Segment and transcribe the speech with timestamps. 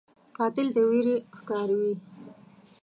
[0.37, 1.07] قاتل د ویر
[1.37, 1.93] ښکاروي